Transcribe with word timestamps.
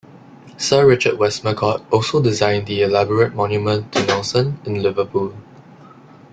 Sir 0.57 0.87
Richard 0.87 1.19
Westmacott 1.19 1.85
also 1.91 2.23
designed 2.23 2.65
the 2.65 2.81
elaborate 2.81 3.35
monument 3.35 3.91
to 3.91 4.03
Nelson 4.03 4.57
in 4.65 4.81
Liverpool. 4.81 5.35